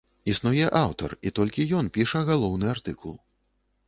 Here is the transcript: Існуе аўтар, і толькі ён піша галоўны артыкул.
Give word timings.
Існуе 0.31 0.69
аўтар, 0.79 1.11
і 1.29 1.31
толькі 1.39 1.65
ён 1.79 1.91
піша 1.97 2.21
галоўны 2.31 2.65
артыкул. 2.75 3.15